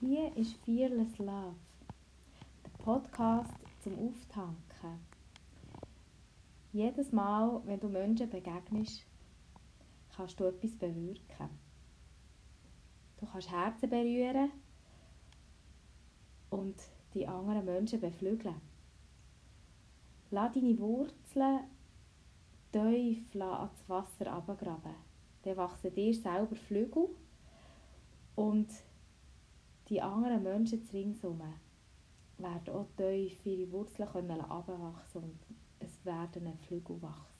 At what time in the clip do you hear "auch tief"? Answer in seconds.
32.74-33.44